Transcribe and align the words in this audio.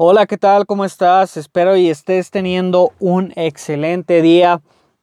Hola, 0.00 0.26
¿qué 0.26 0.38
tal? 0.38 0.64
¿Cómo 0.64 0.84
estás? 0.84 1.36
Espero 1.36 1.76
y 1.76 1.88
estés 1.88 2.30
teniendo 2.30 2.92
un 3.00 3.32
excelente 3.34 4.22
día. 4.22 4.60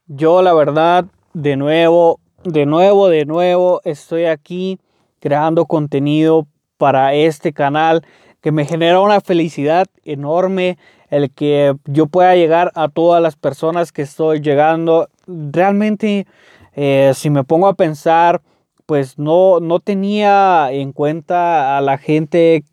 Yo 0.08 0.42
la 0.42 0.54
verdad, 0.54 1.04
de 1.34 1.58
nuevo, 1.58 2.22
de 2.46 2.66
nuevo, 2.66 3.10
de 3.10 3.26
nuevo, 3.26 3.82
estoy 3.84 4.24
aquí 4.24 4.80
creando 5.20 5.66
contenido 5.66 6.48
para 6.78 7.14
este 7.14 7.52
canal 7.52 8.06
que 8.40 8.54
me 8.54 8.64
genera 8.64 9.02
una 9.02 9.20
felicidad 9.20 9.88
enorme 10.06 10.78
el 11.10 11.30
que 11.30 11.76
yo 11.84 12.08
pueda 12.08 12.34
llegar 12.38 12.72
a 12.74 12.88
todas 12.88 13.22
las 13.22 13.36
personas 13.36 13.92
que 13.92 14.04
estoy 14.04 14.40
llegando. 14.40 15.10
Realmente, 15.28 16.26
eh, 16.74 17.12
si 17.16 17.30
me 17.30 17.44
pongo 17.44 17.68
a 17.68 17.74
pensar, 17.74 18.42
pues 18.86 19.20
no, 19.20 19.60
no 19.60 19.82
tenía 19.82 20.72
en 20.72 20.94
cuenta 20.94 21.78
a 21.78 21.82
la 21.82 21.98
gente 21.98 22.64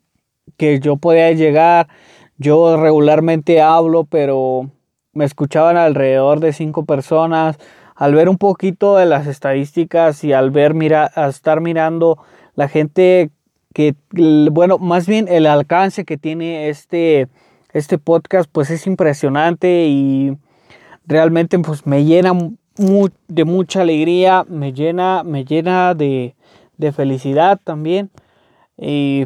que 0.57 0.79
yo 0.79 0.97
podía 0.97 1.31
llegar. 1.31 1.87
Yo 2.37 2.77
regularmente 2.77 3.61
hablo, 3.61 4.05
pero 4.05 4.69
me 5.13 5.25
escuchaban 5.25 5.77
alrededor 5.77 6.39
de 6.39 6.53
cinco 6.53 6.85
personas. 6.85 7.57
Al 7.95 8.15
ver 8.15 8.27
un 8.27 8.37
poquito 8.37 8.97
de 8.97 9.05
las 9.05 9.27
estadísticas 9.27 10.23
y 10.23 10.33
al 10.33 10.51
ver, 10.51 10.73
mira, 10.73 11.11
a 11.15 11.27
estar 11.27 11.61
mirando 11.61 12.17
la 12.55 12.67
gente 12.67 13.29
que, 13.73 13.95
bueno, 14.51 14.77
más 14.77 15.07
bien 15.07 15.27
el 15.27 15.45
alcance 15.45 16.05
que 16.05 16.17
tiene 16.17 16.69
este, 16.69 17.27
este 17.71 17.97
podcast, 17.97 18.49
pues 18.51 18.69
es 18.69 18.87
impresionante 18.87 19.85
y 19.87 20.37
realmente 21.05 21.57
pues 21.59 21.85
me 21.85 22.05
llena 22.05 22.33
de 23.27 23.45
mucha 23.45 23.81
alegría, 23.81 24.45
me 24.47 24.73
llena, 24.73 25.23
me 25.23 25.45
llena 25.45 25.93
de, 25.93 26.35
de 26.77 26.91
felicidad 26.91 27.59
también. 27.63 28.09
Y 28.77 29.25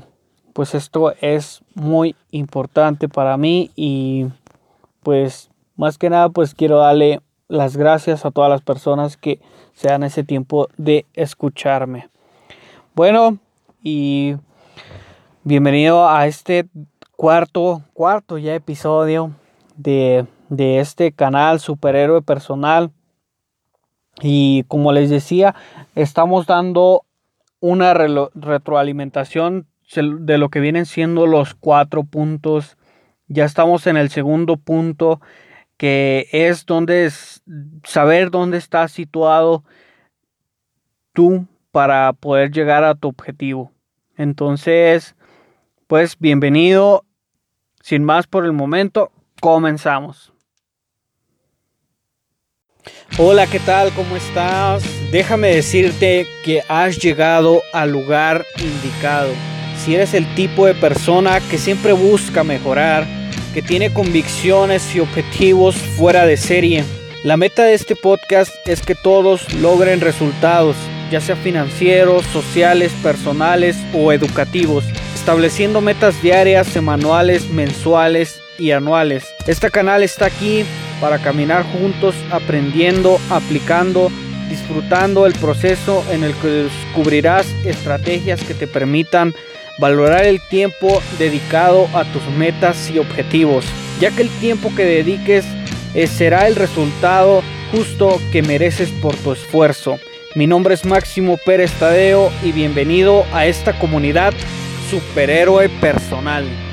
pues 0.57 0.73
esto 0.73 1.13
es 1.21 1.61
muy 1.75 2.15
importante 2.31 3.07
para 3.07 3.37
mí 3.37 3.69
y 3.75 4.25
pues 5.03 5.51
más 5.75 5.99
que 5.99 6.09
nada 6.09 6.29
pues 6.29 6.55
quiero 6.55 6.79
darle 6.79 7.21
las 7.47 7.77
gracias 7.77 8.25
a 8.25 8.31
todas 8.31 8.49
las 8.49 8.63
personas 8.63 9.17
que 9.17 9.39
se 9.75 9.89
dan 9.89 10.01
ese 10.01 10.23
tiempo 10.23 10.67
de 10.75 11.05
escucharme. 11.13 12.09
Bueno, 12.95 13.37
y 13.83 14.35
bienvenido 15.43 16.09
a 16.09 16.25
este 16.25 16.67
cuarto, 17.15 17.83
cuarto 17.93 18.39
ya 18.39 18.55
episodio 18.55 19.33
de, 19.75 20.25
de 20.49 20.79
este 20.79 21.11
canal 21.11 21.59
Superhéroe 21.59 22.23
Personal. 22.23 22.89
Y 24.23 24.63
como 24.63 24.91
les 24.91 25.11
decía, 25.11 25.53
estamos 25.93 26.47
dando 26.47 27.03
una 27.59 27.93
retroalimentación 27.93 29.67
de 29.95 30.37
lo 30.37 30.49
que 30.49 30.59
vienen 30.59 30.85
siendo 30.85 31.27
los 31.27 31.53
cuatro 31.55 32.03
puntos. 32.03 32.77
Ya 33.27 33.45
estamos 33.45 33.87
en 33.87 33.97
el 33.97 34.09
segundo 34.09 34.57
punto, 34.57 35.21
que 35.77 36.27
es 36.31 36.65
donde 36.65 37.05
es 37.05 37.41
saber 37.83 38.31
dónde 38.31 38.57
está 38.57 38.87
situado 38.87 39.63
tú 41.13 41.47
para 41.71 42.13
poder 42.13 42.51
llegar 42.51 42.83
a 42.83 42.95
tu 42.95 43.07
objetivo. 43.09 43.71
Entonces, 44.17 45.15
pues 45.87 46.17
bienvenido. 46.19 47.03
Sin 47.81 48.03
más 48.03 48.27
por 48.27 48.43
el 48.43 48.51
momento, 48.51 49.11
comenzamos. 49.39 50.33
Hola, 53.17 53.47
¿qué 53.47 53.59
tal? 53.59 53.91
¿Cómo 53.93 54.15
estás? 54.15 54.83
Déjame 55.11 55.49
decirte 55.49 56.27
que 56.43 56.61
has 56.67 56.97
llegado 56.97 57.61
al 57.73 57.91
lugar 57.91 58.43
indicado. 58.59 59.31
Si 59.87 59.95
eres 59.95 60.13
el 60.13 60.27
tipo 60.35 60.65
de 60.65 60.73
persona 60.73 61.39
que 61.39 61.57
siempre 61.57 61.93
busca 61.93 62.43
mejorar, 62.43 63.07
que 63.53 63.61
tiene 63.61 63.93
convicciones 63.93 64.93
y 64.93 64.99
objetivos 64.99 65.77
fuera 65.77 66.25
de 66.25 66.35
serie, 66.35 66.83
la 67.23 67.37
meta 67.37 67.63
de 67.63 67.73
este 67.73 67.95
podcast 67.95 68.51
es 68.67 68.81
que 68.81 68.95
todos 68.95 69.53
logren 69.53 70.01
resultados, 70.01 70.75
ya 71.09 71.21
sea 71.21 71.37
financieros, 71.37 72.25
sociales, 72.25 72.91
personales 73.01 73.77
o 73.93 74.11
educativos, 74.11 74.83
estableciendo 75.15 75.79
metas 75.79 76.21
diarias, 76.21 76.67
semanales, 76.67 77.49
mensuales 77.49 78.41
y 78.59 78.71
anuales. 78.71 79.23
Este 79.47 79.71
canal 79.71 80.03
está 80.03 80.25
aquí 80.25 80.65
para 80.99 81.19
caminar 81.19 81.63
juntos, 81.63 82.13
aprendiendo, 82.29 83.21
aplicando, 83.29 84.11
disfrutando 84.49 85.25
el 85.25 85.31
proceso 85.31 86.03
en 86.11 86.25
el 86.25 86.33
que 86.33 86.47
descubrirás 86.47 87.47
estrategias 87.63 88.43
que 88.43 88.53
te 88.53 88.67
permitan 88.67 89.33
valorar 89.77 90.25
el 90.25 90.41
tiempo 90.41 91.01
dedicado 91.19 91.87
a 91.93 92.03
tus 92.05 92.23
metas 92.37 92.89
y 92.89 92.99
objetivos, 92.99 93.65
ya 93.99 94.11
que 94.11 94.23
el 94.23 94.29
tiempo 94.39 94.73
que 94.75 94.85
dediques 94.85 95.45
eh, 95.93 96.07
será 96.07 96.47
el 96.47 96.55
resultado 96.55 97.43
justo 97.71 98.19
que 98.31 98.41
mereces 98.41 98.89
por 99.01 99.15
tu 99.15 99.33
esfuerzo. 99.33 99.99
Mi 100.35 100.47
nombre 100.47 100.73
es 100.73 100.85
Máximo 100.85 101.37
Pérez 101.37 101.71
Tadeo 101.79 102.31
y 102.43 102.51
bienvenido 102.51 103.25
a 103.33 103.45
esta 103.45 103.77
comunidad 103.79 104.33
superhéroe 104.89 105.69
personal. 105.69 106.66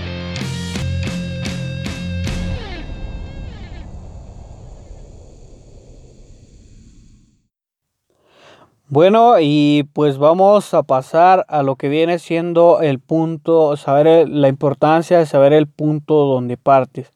Bueno, 8.89 9.37
y 9.41 9.89
pues 9.95 10.19
vamos 10.19 10.75
a 10.75 10.83
pasar 10.83 11.47
a 11.49 11.63
lo 11.63 11.77
que 11.77 11.89
viene 11.89 12.19
siendo 12.19 12.83
el 12.83 13.01
punto, 13.01 13.79
saber 13.79 14.29
la 14.29 14.49
importancia 14.49 15.19
de 15.19 15.25
saber 15.25 15.55
el 15.55 15.67
punto 15.67 16.27
donde 16.27 16.59
partes. 16.59 17.11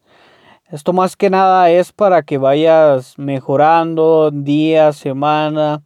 Esto 0.71 0.95
más 0.95 1.15
que 1.15 1.29
nada 1.29 1.71
es 1.71 1.93
para 1.93 2.23
que 2.23 2.39
vayas 2.39 3.19
mejorando 3.19 4.31
día, 4.31 4.95
semana 4.95 5.83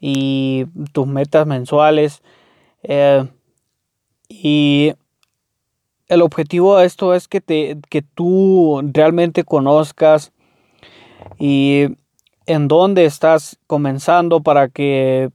y 0.00 0.66
tus 0.92 1.08
metas 1.08 1.48
mensuales. 1.48 2.22
Eh, 2.84 3.26
y 4.28 4.94
el 6.06 6.22
objetivo 6.22 6.76
de 6.76 6.86
esto 6.86 7.12
es 7.12 7.26
que, 7.26 7.40
te, 7.40 7.76
que 7.90 8.02
tú 8.02 8.80
realmente 8.92 9.42
conozcas 9.42 10.32
y 11.40 11.88
en 12.48 12.66
dónde 12.66 13.04
estás 13.04 13.58
comenzando 13.66 14.40
para 14.40 14.68
que, 14.68 15.30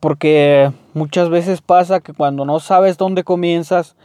porque 0.00 0.72
muchas 0.94 1.28
veces 1.28 1.62
pasa 1.62 2.00
que 2.00 2.12
cuando 2.12 2.44
no 2.44 2.58
sabes 2.58 2.98
dónde 2.98 3.22
comienzas, 3.22 3.96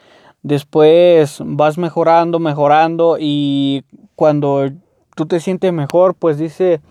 después 0.44 1.39
vas 1.44 1.79
mejorando, 1.79 2.38
mejorando 2.38 3.17
y 3.19 3.83
cuando 4.16 4.69
tú 5.16 5.25
te 5.25 5.39
sientes 5.39 5.73
mejor, 5.73 6.13
pues 6.13 6.38
dice, 6.38 6.81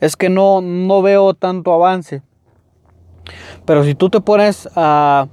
es 0.00 0.16
que 0.16 0.30
no, 0.30 0.62
no 0.62 1.02
veo 1.02 1.34
tanto 1.34 1.74
avance. 1.74 2.22
Pero 3.66 3.84
si 3.84 3.94
tú 3.94 4.08
te 4.08 4.22
pones 4.22 4.66
a 4.76 5.28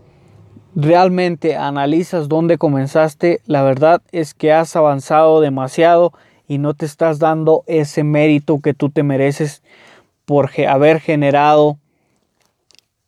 realmente 0.76 1.56
analizas 1.56 2.28
dónde 2.28 2.58
comenzaste, 2.58 3.40
la 3.46 3.64
verdad 3.64 4.02
es 4.12 4.34
que 4.34 4.52
has 4.52 4.76
avanzado 4.76 5.40
demasiado 5.40 6.12
y 6.50 6.58
no 6.58 6.74
te 6.74 6.88
estás 6.88 7.20
dando 7.20 7.64
ese 7.68 8.04
mérito 8.04 8.60
que 8.60 8.74
tú 8.74 8.90
te 8.90 9.04
mereces 9.04 9.62
por 10.26 10.50
haber 10.68 11.00
generado 11.00 11.78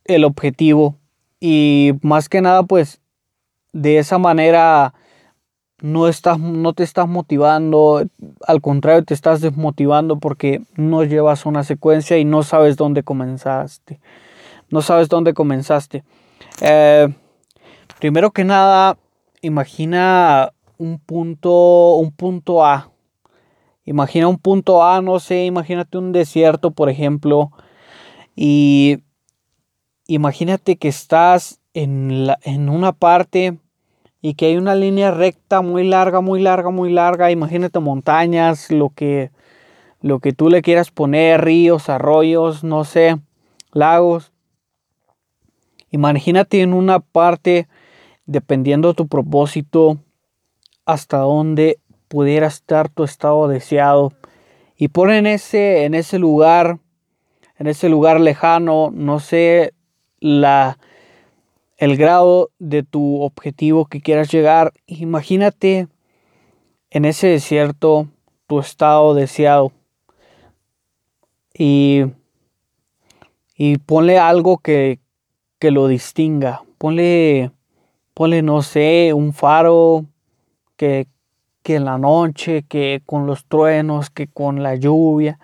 el 0.05 0.23
objetivo. 0.23 0.95
Y 1.39 1.93
más 2.03 2.29
que 2.29 2.39
nada 2.39 2.61
pues 2.63 3.01
de 3.73 3.97
esa 3.97 4.19
manera 4.19 4.93
no 5.79 6.07
estás 6.07 6.37
no 6.39 6.73
te 6.73 6.83
estás 6.83 7.07
motivando 7.07 8.03
al 8.45 8.61
contrario 8.61 9.03
te 9.03 9.15
estás 9.15 9.41
desmotivando 9.41 10.19
porque 10.19 10.61
no 10.75 11.03
llevas 11.03 11.47
una 11.47 11.63
secuencia 11.63 12.19
y 12.19 12.25
no 12.25 12.43
sabes 12.43 12.77
dónde 12.77 13.01
comenzaste 13.01 13.99
no 14.69 14.83
sabes 14.83 15.09
dónde 15.09 15.33
comenzaste. 15.33 16.03
Eh, 16.61 17.07
primero 17.99 18.29
que 18.29 18.43
nada 18.43 18.97
imagina 19.41 20.53
un 20.77 20.99
punto 20.99 21.95
un 21.95 22.11
punto 22.11 22.63
A 22.63 22.90
Imagina 23.91 24.29
un 24.29 24.37
punto 24.37 24.85
A, 24.85 25.01
no 25.01 25.19
sé, 25.19 25.43
imagínate 25.43 25.97
un 25.97 26.13
desierto, 26.13 26.71
por 26.71 26.89
ejemplo, 26.89 27.51
y 28.37 29.03
imagínate 30.07 30.77
que 30.77 30.87
estás 30.87 31.59
en, 31.73 32.25
la, 32.25 32.39
en 32.43 32.69
una 32.69 32.93
parte 32.93 33.57
y 34.21 34.35
que 34.35 34.45
hay 34.45 34.55
una 34.55 34.75
línea 34.75 35.11
recta 35.11 35.61
muy 35.61 35.85
larga, 35.85 36.21
muy 36.21 36.41
larga, 36.41 36.69
muy 36.69 36.89
larga. 36.89 37.31
Imagínate 37.31 37.81
montañas, 37.81 38.71
lo 38.71 38.91
que, 38.91 39.31
lo 39.99 40.19
que 40.19 40.31
tú 40.31 40.49
le 40.49 40.61
quieras 40.61 40.89
poner, 40.89 41.43
ríos, 41.43 41.89
arroyos, 41.89 42.63
no 42.63 42.85
sé, 42.85 43.17
lagos. 43.73 44.31
Imagínate 45.89 46.61
en 46.61 46.73
una 46.73 47.01
parte, 47.01 47.67
dependiendo 48.25 48.87
de 48.87 48.93
tu 48.93 49.09
propósito, 49.09 49.97
hasta 50.85 51.17
dónde 51.17 51.81
pudiera 52.11 52.47
estar 52.47 52.89
tu 52.89 53.05
estado 53.05 53.47
deseado. 53.47 54.11
Y 54.75 54.89
pon 54.89 55.11
en 55.11 55.25
ese, 55.25 55.85
en 55.85 55.93
ese 55.93 56.19
lugar, 56.19 56.79
en 57.57 57.67
ese 57.67 57.87
lugar 57.87 58.19
lejano, 58.19 58.91
no 58.93 59.21
sé, 59.21 59.73
la, 60.19 60.77
el 61.77 61.95
grado 61.95 62.49
de 62.59 62.83
tu 62.83 63.21
objetivo 63.21 63.85
que 63.85 64.01
quieras 64.01 64.29
llegar. 64.29 64.73
Imagínate 64.87 65.87
en 66.89 67.05
ese 67.05 67.27
desierto 67.27 68.07
tu 68.45 68.59
estado 68.59 69.13
deseado 69.13 69.71
y, 71.53 72.03
y 73.55 73.77
ponle 73.77 74.19
algo 74.19 74.57
que, 74.57 74.99
que 75.59 75.71
lo 75.71 75.87
distinga. 75.87 76.63
Ponle, 76.77 77.51
ponle, 78.13 78.41
no 78.41 78.63
sé, 78.63 79.13
un 79.13 79.31
faro 79.31 80.07
que, 80.75 81.07
que 81.63 81.75
en 81.75 81.85
la 81.85 81.97
noche, 81.97 82.63
que 82.63 83.01
con 83.05 83.25
los 83.25 83.45
truenos, 83.45 84.09
que 84.09 84.27
con 84.27 84.63
la 84.63 84.75
lluvia, 84.75 85.39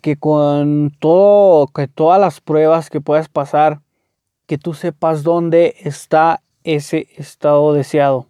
que 0.00 0.16
con 0.16 0.92
todo, 0.98 1.66
que 1.68 1.88
todas 1.88 2.20
las 2.20 2.40
pruebas 2.40 2.90
que 2.90 3.00
puedas 3.00 3.28
pasar, 3.28 3.80
que 4.46 4.58
tú 4.58 4.74
sepas 4.74 5.22
dónde 5.22 5.76
está 5.80 6.42
ese 6.64 7.08
estado 7.16 7.72
deseado. 7.72 8.26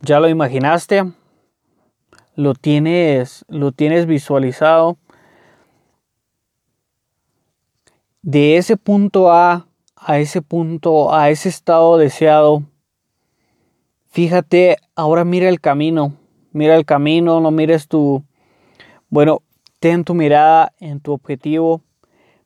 ¿Ya 0.00 0.20
lo 0.20 0.28
imaginaste? 0.28 1.12
¿Lo 2.34 2.54
tienes, 2.54 3.44
lo 3.48 3.72
tienes 3.72 4.06
visualizado? 4.06 4.96
De 8.22 8.56
ese 8.56 8.76
punto 8.76 9.32
A 9.32 9.66
a 10.04 10.18
ese 10.18 10.42
punto, 10.42 11.14
a 11.14 11.30
ese 11.30 11.48
estado 11.48 11.96
deseado, 11.96 12.64
fíjate, 14.12 14.76
ahora 14.94 15.24
mira 15.24 15.48
el 15.48 15.60
camino, 15.60 16.12
mira 16.52 16.76
el 16.76 16.84
camino, 16.84 17.40
no 17.40 17.50
mires 17.50 17.88
tu, 17.88 18.22
bueno, 19.08 19.42
ten 19.80 20.04
tu 20.04 20.14
mirada 20.14 20.74
en 20.78 21.00
tu 21.00 21.12
objetivo, 21.12 21.82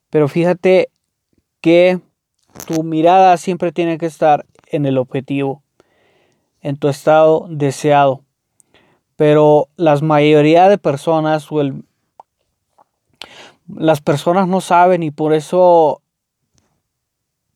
pero 0.08 0.28
fíjate 0.28 0.90
que 1.60 2.00
tu 2.66 2.84
mirada 2.84 3.36
siempre 3.36 3.72
tiene 3.72 3.98
que 3.98 4.06
estar 4.06 4.46
en 4.70 4.86
el 4.86 4.96
objetivo, 4.96 5.62
en 6.60 6.76
tu 6.76 6.88
estado 6.88 7.48
deseado. 7.50 8.22
Pero 9.16 9.68
la 9.76 9.96
mayoría 9.96 10.68
de 10.68 10.78
personas 10.78 11.50
o 11.50 11.62
las 13.66 14.00
personas 14.00 14.46
no 14.46 14.60
saben 14.60 15.02
y 15.02 15.10
por 15.10 15.32
eso 15.32 16.00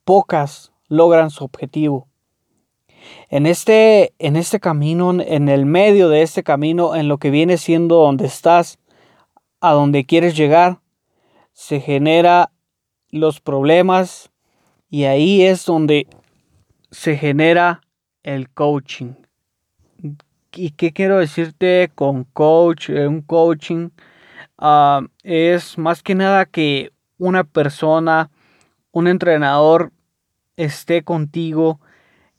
pocas 0.05 0.73
logran 0.89 1.31
su 1.31 1.45
objetivo. 1.45 2.10
En 3.29 3.47
este, 3.47 4.13
en 4.19 4.37
este 4.37 4.61
camino, 4.61 5.13
en 5.21 5.49
el 5.49 5.67
medio 5.67 6.09
de 6.09 6.23
este 6.23 6.43
camino, 6.43 6.95
en 6.95 7.09
lo 7.09 7.19
que 7.19 7.31
viene 7.31 7.57
siendo 7.57 7.97
donde 7.97 8.27
estás, 8.27 8.79
a 9.61 9.73
donde 9.73 10.05
quieres 10.05 10.37
llegar, 10.37 10.81
se 11.53 11.81
genera 11.81 12.51
los 13.11 13.41
problemas 13.41 14.31
y 14.89 15.05
ahí 15.05 15.43
es 15.43 15.65
donde 15.67 16.07
se 16.91 17.17
genera 17.17 17.83
el 18.23 18.51
coaching. 18.51 19.15
¿Y 20.53 20.71
qué 20.71 20.93
quiero 20.93 21.19
decirte 21.19 21.91
con 21.95 22.25
coach? 22.25 22.91
Eh, 22.91 23.07
un 23.07 23.23
coaching 23.23 23.91
ah, 24.59 25.03
es 25.23 25.79
más 25.79 26.03
que 26.03 26.15
nada 26.15 26.47
que 26.47 26.91
una 27.19 27.45
persona, 27.45 28.31
un 28.91 29.07
entrenador 29.07 29.93
esté 30.57 31.03
contigo 31.03 31.81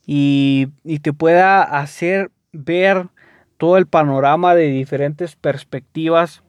y, 0.06 0.68
y 0.84 0.98
te 1.00 1.12
pueda 1.12 1.62
hacer 1.62 2.30
ver 2.52 3.08
todo 3.56 3.76
el 3.76 3.86
panorama 3.86 4.54
de 4.54 4.68
diferentes 4.68 5.36
perspectivas 5.36 6.42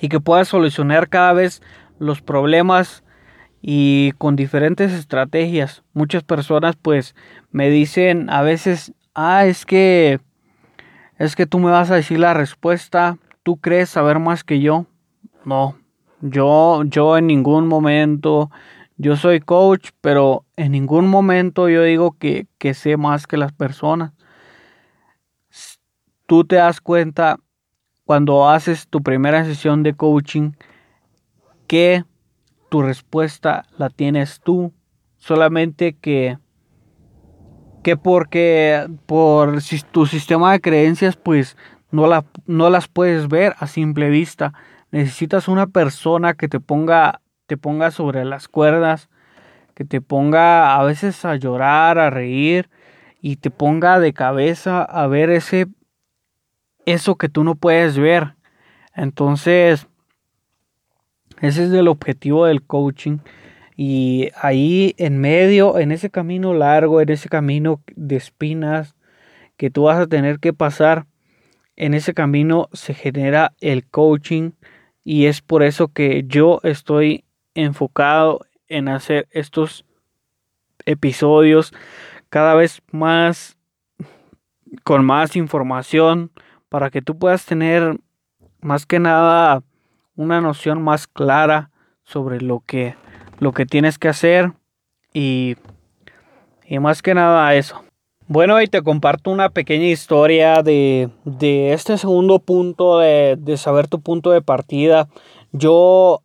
y 0.00 0.08
que 0.08 0.20
puedas 0.20 0.48
solucionar 0.48 1.08
cada 1.08 1.32
vez 1.32 1.62
los 1.98 2.22
problemas 2.22 3.02
y 3.62 4.12
con 4.18 4.36
diferentes 4.36 4.92
estrategias. 4.92 5.82
Muchas 5.92 6.22
personas 6.22 6.76
pues 6.76 7.14
me 7.50 7.68
dicen 7.70 8.30
a 8.30 8.42
veces, 8.42 8.92
ah, 9.14 9.46
es 9.46 9.66
que 9.66 10.20
es 11.18 11.34
que 11.34 11.46
tú 11.46 11.58
me 11.58 11.70
vas 11.70 11.90
a 11.90 11.96
decir 11.96 12.18
la 12.18 12.34
respuesta, 12.34 13.18
tú 13.42 13.56
crees 13.56 13.88
saber 13.88 14.18
más 14.18 14.44
que 14.44 14.60
yo. 14.60 14.86
No, 15.44 15.76
yo 16.20 16.82
yo 16.84 17.18
en 17.18 17.26
ningún 17.26 17.66
momento 17.66 18.50
yo 18.96 19.16
soy 19.16 19.40
coach, 19.40 19.90
pero 20.00 20.44
en 20.56 20.72
ningún 20.72 21.08
momento 21.08 21.68
yo 21.68 21.82
digo 21.82 22.16
que, 22.18 22.46
que 22.58 22.74
sé 22.74 22.96
más 22.96 23.26
que 23.26 23.36
las 23.36 23.52
personas. 23.52 24.12
Tú 26.26 26.44
te 26.44 26.56
das 26.56 26.80
cuenta 26.80 27.38
cuando 28.04 28.48
haces 28.48 28.88
tu 28.88 29.02
primera 29.02 29.44
sesión 29.44 29.82
de 29.82 29.94
coaching 29.94 30.52
que 31.66 32.04
tu 32.68 32.82
respuesta 32.82 33.66
la 33.76 33.90
tienes 33.90 34.40
tú. 34.40 34.72
Solamente 35.18 35.94
que, 35.94 36.38
que 37.82 37.96
porque 37.96 38.86
por 39.06 39.58
tu 39.90 40.06
sistema 40.06 40.52
de 40.52 40.60
creencias 40.60 41.16
pues 41.16 41.56
no, 41.90 42.06
la, 42.06 42.24
no 42.46 42.70
las 42.70 42.88
puedes 42.88 43.28
ver 43.28 43.54
a 43.58 43.66
simple 43.66 44.08
vista. 44.08 44.52
Necesitas 44.90 45.48
una 45.48 45.66
persona 45.66 46.34
que 46.34 46.48
te 46.48 46.60
ponga, 46.60 47.20
te 47.46 47.56
ponga 47.56 47.90
sobre 47.90 48.24
las 48.24 48.48
cuerdas, 48.48 49.08
que 49.74 49.84
te 49.84 50.00
ponga 50.00 50.76
a 50.76 50.84
veces 50.84 51.24
a 51.24 51.36
llorar, 51.36 51.98
a 51.98 52.10
reír 52.10 52.70
y 53.20 53.36
te 53.36 53.50
ponga 53.50 54.00
de 54.00 54.12
cabeza 54.12 54.82
a 54.82 55.06
ver 55.06 55.30
ese 55.30 55.66
eso 56.86 57.16
que 57.16 57.28
tú 57.28 57.44
no 57.44 57.56
puedes 57.56 57.98
ver. 57.98 58.34
Entonces, 58.94 59.86
ese 61.42 61.64
es 61.64 61.72
el 61.72 61.88
objetivo 61.88 62.46
del 62.46 62.62
coaching. 62.62 63.18
Y 63.76 64.30
ahí 64.40 64.94
en 64.96 65.18
medio, 65.18 65.78
en 65.78 65.92
ese 65.92 66.08
camino 66.08 66.54
largo, 66.54 67.02
en 67.02 67.10
ese 67.10 67.28
camino 67.28 67.82
de 67.94 68.16
espinas 68.16 68.94
que 69.58 69.68
tú 69.68 69.82
vas 69.84 69.98
a 69.98 70.06
tener 70.06 70.38
que 70.38 70.54
pasar, 70.54 71.06
en 71.76 71.92
ese 71.92 72.14
camino 72.14 72.70
se 72.72 72.94
genera 72.94 73.52
el 73.60 73.86
coaching. 73.86 74.52
Y 75.04 75.26
es 75.26 75.42
por 75.42 75.62
eso 75.62 75.88
que 75.88 76.24
yo 76.26 76.60
estoy 76.62 77.25
enfocado 77.56 78.46
en 78.68 78.88
hacer 78.88 79.26
estos 79.30 79.84
episodios 80.84 81.72
cada 82.28 82.54
vez 82.54 82.82
más 82.92 83.56
con 84.84 85.04
más 85.04 85.36
información 85.36 86.30
para 86.68 86.90
que 86.90 87.02
tú 87.02 87.18
puedas 87.18 87.44
tener 87.44 87.98
más 88.60 88.86
que 88.86 88.98
nada 88.98 89.62
una 90.16 90.40
noción 90.40 90.82
más 90.82 91.06
clara 91.06 91.70
sobre 92.04 92.40
lo 92.40 92.62
que, 92.66 92.94
lo 93.38 93.52
que 93.52 93.66
tienes 93.66 93.98
que 93.98 94.08
hacer 94.08 94.52
y, 95.12 95.56
y 96.66 96.78
más 96.78 97.02
que 97.02 97.14
nada 97.14 97.54
eso. 97.54 97.82
Bueno, 98.28 98.60
y 98.60 98.66
te 98.66 98.82
comparto 98.82 99.30
una 99.30 99.50
pequeña 99.50 99.86
historia 99.86 100.62
de, 100.62 101.10
de 101.24 101.72
este 101.72 101.96
segundo 101.96 102.40
punto 102.40 102.98
de, 102.98 103.36
de 103.38 103.56
saber 103.56 103.86
tu 103.86 104.00
punto 104.00 104.30
de 104.30 104.42
partida. 104.42 105.08
Yo, 105.52 106.22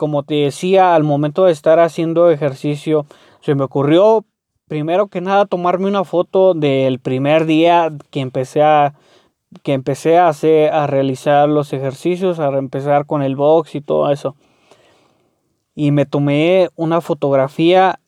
como 0.00 0.22
te 0.22 0.36
decía, 0.36 0.94
al 0.94 1.04
momento 1.04 1.44
de 1.44 1.52
estar 1.52 1.78
haciendo 1.78 2.30
ejercicio, 2.30 3.04
se 3.42 3.54
me 3.54 3.64
ocurrió 3.64 4.24
primero 4.66 5.08
que 5.08 5.20
nada 5.20 5.44
tomarme 5.44 5.88
una 5.88 6.04
foto 6.04 6.54
del 6.54 7.00
primer 7.00 7.44
día 7.44 7.92
que 8.08 8.20
empecé 8.20 8.62
a, 8.62 8.94
que 9.62 9.74
empecé 9.74 10.16
a, 10.16 10.28
hacer, 10.28 10.72
a 10.72 10.86
realizar 10.86 11.50
los 11.50 11.74
ejercicios, 11.74 12.40
a 12.40 12.48
empezar 12.56 13.04
con 13.04 13.20
el 13.20 13.36
box 13.36 13.74
y 13.74 13.82
todo 13.82 14.10
eso. 14.10 14.36
Y 15.74 15.90
me 15.90 16.06
tomé 16.06 16.70
una 16.76 17.02
fotografía 17.02 18.00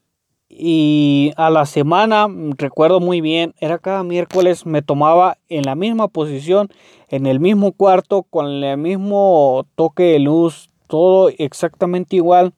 y 0.49 1.33
a 1.37 1.51
la 1.51 1.67
semana, 1.67 2.27
recuerdo 2.57 3.01
muy 3.01 3.21
bien, 3.21 3.53
era 3.61 3.77
cada 3.77 4.03
miércoles, 4.03 4.65
me 4.65 4.81
tomaba 4.81 5.37
en 5.51 5.65
la 5.65 5.75
misma 5.75 6.09
posición, 6.09 6.71
en 7.09 7.27
el 7.27 7.39
mismo 7.39 7.73
cuarto, 7.73 8.23
con 8.23 8.47
el 8.47 8.79
mismo 8.79 9.67
toque 9.75 10.05
de 10.05 10.21
luz, 10.21 10.72
todo 10.93 11.31
exactamente 11.39 12.17
igual. 12.17 12.53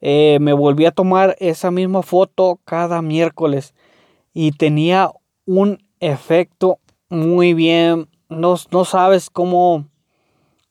Eh, 0.00 0.38
me 0.40 0.52
volví 0.52 0.86
a 0.86 0.90
tomar 0.90 1.36
esa 1.38 1.70
misma 1.70 2.02
foto 2.02 2.58
cada 2.64 3.00
miércoles 3.00 3.74
y 4.34 4.50
tenía 4.50 5.12
un 5.46 5.78
efecto 6.00 6.80
muy 7.08 7.54
bien. 7.54 8.08
No, 8.28 8.56
no 8.72 8.84
sabes 8.84 9.30
cómo, 9.30 9.86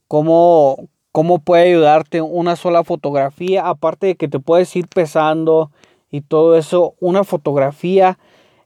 cómo, 0.09 0.89
cómo 1.13 1.39
puede 1.39 1.69
ayudarte 1.69 2.21
una 2.21 2.57
sola 2.57 2.83
fotografía. 2.83 3.65
Aparte 3.69 4.07
de 4.07 4.15
que 4.15 4.27
te 4.27 4.39
puedes 4.39 4.75
ir 4.75 4.89
pesando 4.89 5.71
y 6.11 6.19
todo 6.19 6.57
eso. 6.57 6.95
Una 6.99 7.23
fotografía 7.23 8.19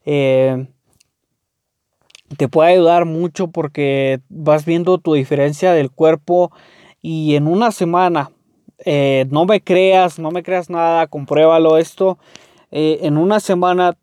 eh, 0.05 0.65
te 2.36 2.48
puede 2.48 2.72
ayudar 2.72 3.05
mucho 3.05 3.50
porque 3.50 4.22
vas 4.27 4.65
viendo 4.65 4.98
tu 4.98 5.13
diferencia 5.13 5.74
del 5.74 5.91
cuerpo. 5.91 6.51
Y 7.01 7.36
en 7.36 7.48
una 7.48 7.72
semana, 7.72 8.31
eh, 8.86 9.25
no 9.29 9.46
me 9.46 9.62
creas, 9.62 10.20
no 10.20 10.31
me 10.31 10.43
creas 10.43 10.70
nada, 10.70 11.08
compruébalo 11.08 11.77
esto. 11.77 12.17
Eh, 12.72 13.00
en 13.03 13.17
una 13.17 13.39
semana, 13.39 13.98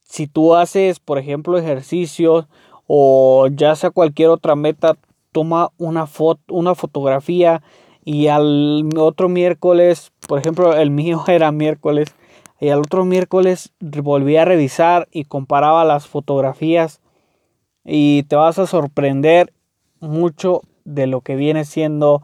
si 0.00 0.26
tú 0.26 0.54
haces, 0.54 1.00
por 1.00 1.18
ejemplo, 1.18 1.58
ejercicios 1.58 2.46
o 2.86 3.48
ya 3.52 3.74
sea 3.76 3.90
cualquier 3.90 4.30
otra 4.30 4.56
meta, 4.56 4.96
toma 5.32 5.70
una 5.78 6.08
una 6.48 6.74
fotografía 6.74 7.62
y 8.04 8.28
al 8.28 8.88
otro 8.96 9.28
miércoles, 9.28 10.12
por 10.26 10.38
ejemplo, 10.38 10.74
el 10.74 10.90
mío 10.90 11.22
era 11.28 11.52
miércoles, 11.52 12.08
Y 12.60 12.70
al 12.70 12.80
otro 12.80 13.04
miércoles 13.04 13.72
volví 13.80 14.36
a 14.36 14.44
revisar 14.46 15.08
y 15.12 15.24
comparaba 15.24 15.84
las 15.84 16.06
fotografías 16.06 17.00
y 17.84 18.24
te 18.24 18.36
vas 18.36 18.58
a 18.58 18.66
sorprender 18.66 19.52
mucho 20.00 20.62
de 20.88 21.06
lo 21.06 21.20
que 21.20 21.36
viene 21.36 21.64
siendo 21.64 22.22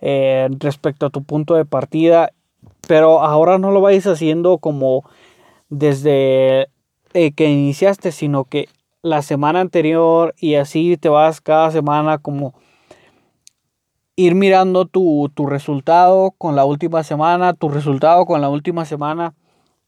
eh, 0.00 0.48
respecto 0.58 1.06
a 1.06 1.10
tu 1.10 1.22
punto 1.22 1.54
de 1.54 1.64
partida. 1.64 2.30
Pero 2.86 3.20
ahora 3.22 3.58
no 3.58 3.70
lo 3.70 3.80
vais 3.80 4.06
haciendo 4.06 4.58
como 4.58 5.04
desde 5.68 6.68
eh, 7.14 7.32
que 7.32 7.50
iniciaste, 7.50 8.12
sino 8.12 8.44
que 8.44 8.68
la 9.02 9.22
semana 9.22 9.60
anterior 9.60 10.34
y 10.38 10.54
así 10.54 10.96
te 10.96 11.08
vas 11.08 11.40
cada 11.40 11.70
semana 11.70 12.18
como 12.18 12.54
ir 14.16 14.34
mirando 14.34 14.86
tu, 14.86 15.30
tu, 15.34 15.46
resultado 15.46 16.32
con 16.36 16.56
la 16.56 16.64
última 16.64 17.04
semana, 17.04 17.54
tu 17.54 17.68
resultado 17.68 18.26
con 18.26 18.40
la 18.40 18.48
última 18.48 18.84
semana 18.84 19.34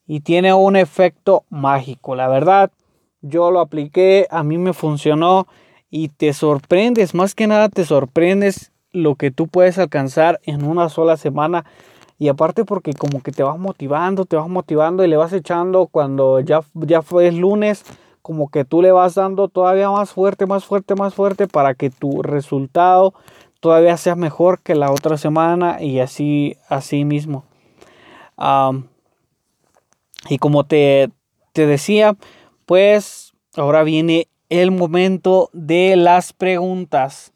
y 0.07 0.21
tiene 0.21 0.53
un 0.53 0.77
efecto 0.77 1.43
mágico. 1.49 2.15
La 2.15 2.29
verdad, 2.29 2.71
yo 3.21 3.51
lo 3.51 3.59
apliqué, 3.59 4.27
a 4.31 4.43
mí 4.43 4.57
me 4.57 4.73
funcionó 4.73 5.47
y 5.91 6.07
te 6.07 6.33
sorprendes, 6.33 7.13
más 7.13 7.35
que 7.35 7.45
nada 7.45 7.69
te 7.69 7.85
sorprendes 7.85 8.71
lo 8.91 9.15
que 9.15 9.29
tú 9.29 9.47
puedes 9.47 9.77
alcanzar 9.77 10.39
en 10.43 10.63
una 10.65 10.89
sola 10.89 11.17
semana. 11.17 11.65
Y 12.17 12.29
aparte 12.29 12.65
porque 12.65 12.93
como 12.93 13.21
que 13.21 13.31
te 13.31 13.43
vas 13.43 13.59
motivando, 13.59 14.25
te 14.25 14.35
vas 14.35 14.47
motivando 14.47 15.03
y 15.03 15.07
le 15.07 15.17
vas 15.17 15.33
echando 15.33 15.87
cuando 15.87 16.39
ya, 16.39 16.61
ya 16.73 17.01
fue 17.01 17.31
lunes, 17.31 17.83
como 18.21 18.49
que 18.49 18.63
tú 18.63 18.81
le 18.81 18.91
vas 18.91 19.15
dando 19.15 19.47
todavía 19.47 19.89
más 19.89 20.11
fuerte, 20.11 20.45
más 20.45 20.63
fuerte, 20.63 20.95
más 20.95 21.13
fuerte 21.13 21.47
para 21.47 21.73
que 21.73 21.89
tu 21.89 22.21
resultado 22.21 23.13
todavía 23.61 23.95
sea 23.95 24.15
mejor 24.15 24.59
que 24.59 24.75
la 24.75 24.91
otra 24.91 25.17
semana 25.17 25.81
y 25.81 25.99
así, 25.99 26.57
así 26.67 27.05
mismo. 27.05 27.45
y 30.29 30.37
como 30.39 30.65
te, 30.65 31.09
te 31.53 31.65
decía, 31.65 32.15
pues 32.65 33.33
ahora 33.55 33.83
viene 33.83 34.27
el 34.51 34.69
momento 34.69 35.49
de 35.53 35.95
las 35.95 36.33
preguntas 36.33 37.31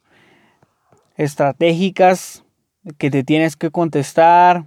estratégicas 1.15 2.43
que 2.97 3.09
te 3.09 3.23
tienes 3.23 3.55
que 3.55 3.71
contestar. 3.71 4.65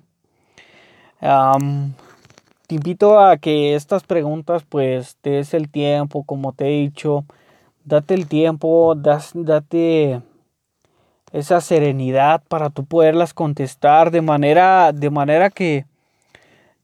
te 1.21 2.75
invito 2.75 3.21
a 3.21 3.37
que 3.37 3.75
estas 3.75 4.02
preguntas 4.02 4.64
pues 4.67 5.19
te 5.21 5.31
des 5.31 5.52
el 5.52 5.69
tiempo, 5.69 6.25
como 6.25 6.55
te 6.55 6.69
he 6.69 6.81
dicho, 6.81 7.26
date 7.85 8.14
el 8.14 8.26
tiempo, 8.26 8.95
date 8.95 10.23
esa 11.33 11.61
serenidad 11.61 12.43
para 12.49 12.71
tú 12.71 12.87
poderlas 12.87 13.35
contestar 13.35 14.11
de 14.11 14.23
manera, 14.23 14.93
de 14.95 15.11
manera 15.11 15.50
que, 15.50 15.85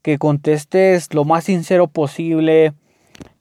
que 0.02 0.18
contestes 0.18 1.14
lo 1.14 1.24
más 1.24 1.44
sincero 1.44 1.86
posible 1.86 2.74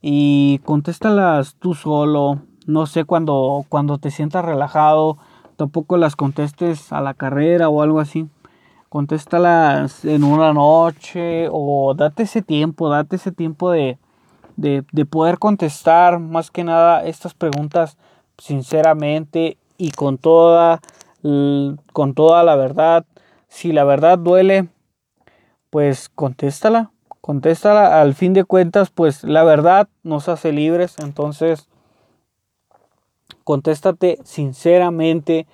y 0.01 0.60
contéstalas 0.60 1.56
tú 1.56 1.74
solo. 1.74 2.42
No 2.65 2.86
sé 2.86 3.06
cuando, 3.06 3.65
cuando 3.70 3.98
te 3.98 4.12
sientas 4.12 4.46
relajado, 4.46 5.18
tampoco 5.56 5.98
las 5.98 6.15
contestes 6.15 6.92
a 6.92 7.01
la 7.01 7.13
carrera 7.13 7.70
o 7.70 7.82
algo 7.82 8.00
así. 8.00 8.27
Contéstalas 8.89 10.06
en 10.06 10.24
una 10.24 10.53
noche 10.53 11.48
o 11.51 11.94
date 11.96 12.24
ese 12.24 12.42
tiempo, 12.42 12.89
date 12.89 13.15
ese 13.15 13.32
tiempo 13.32 13.72
de, 13.72 13.98
de, 14.56 14.84
de 14.92 15.06
poder 15.06 15.39
contestar 15.39 16.20
más 16.20 16.51
que 16.51 16.63
nada 16.63 17.03
estas 17.03 17.34
preguntas 17.34 17.98
sinceramente 18.38 19.58
y 19.77 19.92
con 19.92 20.18
toda, 20.18 20.80
con 21.22 22.13
toda 22.13 22.44
la 22.44 22.56
verdad. 22.56 23.06
Si 23.48 23.72
la 23.72 23.84
verdad 23.84 24.20
duele, 24.20 24.70
pues 25.70 26.10
contéstala 26.10 26.92
contéstala. 27.24 28.01
Al 28.01 28.15
fin 28.15 28.34
de 28.34 28.44
cuentas, 28.44 28.89
pues 28.89 29.24
la 29.24 29.46
verdad 29.46 29.88
nos 30.03 30.27
hace 30.27 30.51
libres. 30.51 30.96
Entonces, 31.01 31.70
contéstate 33.46 34.20
sinceramente 34.25 35.48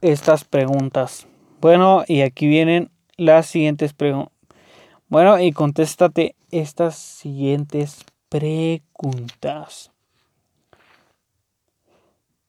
estas 0.00 0.44
preguntas. 0.44 1.26
Bueno, 1.60 2.04
y 2.06 2.20
aquí 2.20 2.46
vienen 2.46 2.92
las 3.16 3.46
siguientes 3.46 3.94
preguntas. 3.94 4.32
Bueno, 5.08 5.40
y 5.40 5.50
contéstate 5.50 6.36
estas 6.52 6.94
siguientes 6.94 8.04
preguntas. 8.28 9.90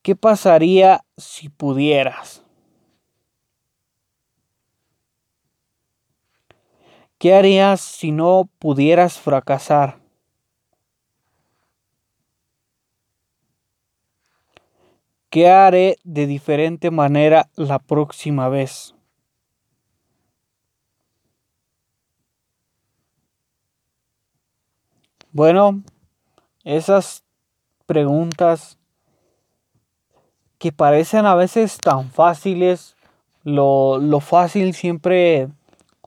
¿Qué 0.02 0.14
pasaría 0.14 1.04
si 1.16 1.48
pudieras? 1.48 2.45
¿Qué 7.18 7.34
harías 7.34 7.80
si 7.80 8.12
no 8.12 8.46
pudieras 8.58 9.18
fracasar? 9.18 9.98
¿Qué 15.30 15.48
haré 15.48 15.96
de 16.04 16.26
diferente 16.26 16.90
manera 16.90 17.48
la 17.56 17.78
próxima 17.78 18.50
vez? 18.50 18.94
Bueno, 25.32 25.82
esas 26.64 27.24
preguntas 27.86 28.78
que 30.58 30.70
parecen 30.70 31.24
a 31.24 31.34
veces 31.34 31.78
tan 31.78 32.10
fáciles, 32.10 32.94
lo, 33.42 33.96
lo 33.98 34.20
fácil 34.20 34.74
siempre 34.74 35.48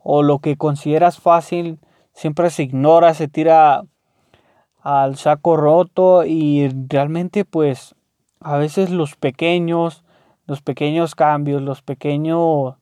o 0.02 0.22
lo 0.22 0.38
que 0.38 0.56
consideras 0.56 1.18
fácil 1.18 1.78
siempre 2.12 2.50
se 2.50 2.64
ignora, 2.64 3.14
se 3.14 3.28
tira 3.28 3.84
al 4.82 5.16
saco 5.16 5.56
roto 5.56 6.24
y 6.24 6.68
realmente 6.88 7.44
pues 7.44 7.94
a 8.40 8.56
veces 8.56 8.90
los 8.90 9.16
pequeños, 9.16 10.04
los 10.46 10.62
pequeños 10.62 11.14
cambios, 11.14 11.62
los 11.62 11.82
pequeños, 11.82 12.76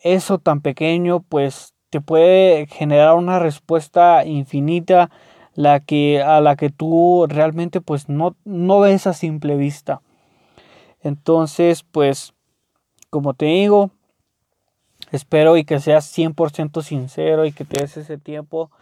eso 0.00 0.38
tan 0.38 0.60
pequeño 0.60 1.20
pues 1.20 1.74
te 1.90 2.00
puede 2.00 2.66
generar 2.66 3.14
una 3.14 3.38
respuesta 3.38 4.24
infinita 4.24 5.10
la 5.54 5.80
que, 5.80 6.22
a 6.22 6.40
la 6.40 6.56
que 6.56 6.70
tú 6.70 7.26
realmente 7.28 7.80
pues 7.80 8.08
no, 8.08 8.36
no 8.44 8.80
ves 8.80 9.06
a 9.06 9.12
simple 9.12 9.56
vista. 9.56 10.00
Entonces 11.02 11.82
pues 11.82 12.34
como 13.10 13.34
te 13.34 13.46
digo, 13.46 13.90
Espero 15.14 15.56
y 15.56 15.62
que 15.62 15.78
seas 15.78 16.12
100% 16.18 16.82
sincero 16.82 17.46
y 17.46 17.52
que 17.52 17.64
te 17.64 17.80
des 17.80 17.96
ese 17.96 18.18
tiempo 18.18 18.72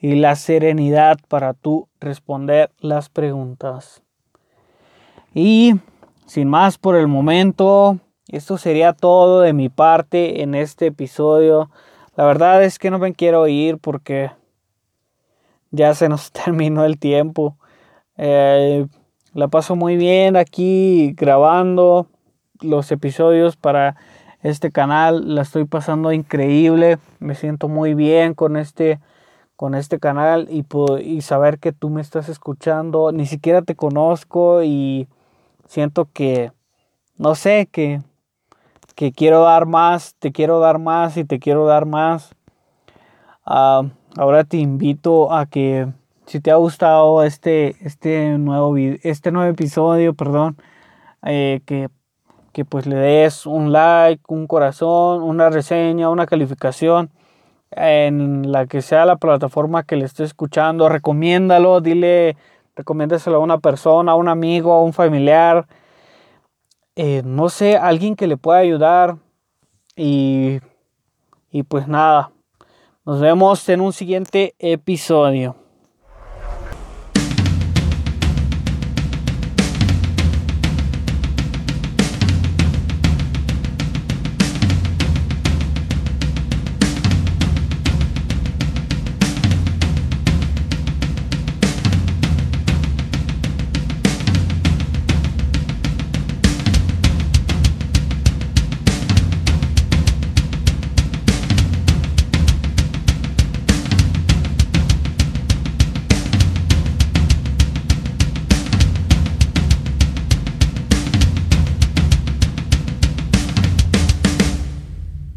y 0.00 0.16
la 0.16 0.34
serenidad 0.34 1.20
para 1.28 1.54
tú 1.54 1.86
responder 2.00 2.72
las 2.80 3.08
preguntas. 3.08 4.02
Y 5.32 5.74
sin 6.26 6.48
más 6.48 6.76
por 6.76 6.96
el 6.96 7.06
momento, 7.06 8.00
esto 8.26 8.58
sería 8.58 8.94
todo 8.94 9.42
de 9.42 9.52
mi 9.52 9.68
parte 9.68 10.42
en 10.42 10.56
este 10.56 10.86
episodio. 10.86 11.70
La 12.16 12.24
verdad 12.24 12.64
es 12.64 12.80
que 12.80 12.90
no 12.90 12.98
me 12.98 13.12
quiero 13.12 13.46
ir 13.46 13.78
porque 13.78 14.32
ya 15.70 15.94
se 15.94 16.08
nos 16.08 16.32
terminó 16.44 16.84
el 16.84 16.98
tiempo. 16.98 17.58
Eh, 18.16 18.88
la 19.34 19.46
paso 19.46 19.76
muy 19.76 19.96
bien 19.96 20.34
aquí 20.34 21.12
grabando 21.16 22.08
los 22.60 22.90
episodios 22.90 23.54
para 23.54 23.94
este 24.42 24.70
canal. 24.70 25.34
La 25.34 25.42
estoy 25.42 25.64
pasando 25.64 26.12
increíble. 26.12 26.98
Me 27.18 27.34
siento 27.34 27.68
muy 27.68 27.94
bien 27.94 28.34
con 28.34 28.56
este, 28.56 29.00
con 29.56 29.74
este 29.74 29.98
canal 29.98 30.48
y, 30.50 30.64
y 31.02 31.20
saber 31.22 31.58
que 31.58 31.72
tú 31.72 31.90
me 31.90 32.00
estás 32.00 32.28
escuchando. 32.28 33.12
Ni 33.12 33.26
siquiera 33.26 33.62
te 33.62 33.74
conozco 33.74 34.62
y 34.62 35.08
siento 35.66 36.08
que, 36.12 36.52
no 37.16 37.34
sé, 37.34 37.68
que, 37.70 38.02
que 38.94 39.12
quiero 39.12 39.42
dar 39.42 39.66
más, 39.66 40.14
te 40.18 40.32
quiero 40.32 40.58
dar 40.60 40.78
más 40.78 41.16
y 41.16 41.24
te 41.24 41.38
quiero 41.38 41.66
dar 41.66 41.86
más. 41.86 42.34
Ah, 43.44 43.82
ahora 44.16 44.44
te 44.44 44.56
invito 44.56 45.32
a 45.32 45.46
que 45.46 45.86
si 46.26 46.40
te 46.40 46.50
ha 46.50 46.56
gustado 46.56 47.22
este, 47.22 47.76
este, 47.86 48.36
nuevo, 48.38 48.76
este 48.76 49.30
nuevo 49.30 49.50
episodio, 49.50 50.14
perdón, 50.14 50.56
eh, 51.22 51.60
que 51.66 51.88
que 52.56 52.64
pues 52.64 52.86
le 52.86 52.96
des 52.96 53.44
un 53.44 53.70
like, 53.70 54.22
un 54.28 54.46
corazón, 54.46 55.22
una 55.22 55.50
reseña, 55.50 56.08
una 56.08 56.24
calificación 56.24 57.10
en 57.70 58.50
la 58.50 58.64
que 58.64 58.80
sea 58.80 59.04
la 59.04 59.16
plataforma 59.16 59.82
que 59.82 59.96
le 59.96 60.06
esté 60.06 60.24
escuchando. 60.24 60.88
Recomiéndalo, 60.88 61.82
dile, 61.82 62.34
recomiéndaselo 62.74 63.36
a 63.36 63.40
una 63.40 63.58
persona, 63.58 64.12
a 64.12 64.14
un 64.14 64.28
amigo, 64.28 64.72
a 64.72 64.82
un 64.82 64.94
familiar. 64.94 65.66
Eh, 66.94 67.20
no 67.26 67.50
sé, 67.50 67.76
alguien 67.76 68.16
que 68.16 68.26
le 68.26 68.38
pueda 68.38 68.60
ayudar. 68.60 69.18
Y, 69.94 70.60
y 71.50 71.62
pues 71.62 71.88
nada, 71.88 72.30
nos 73.04 73.20
vemos 73.20 73.68
en 73.68 73.82
un 73.82 73.92
siguiente 73.92 74.54
episodio. 74.58 75.56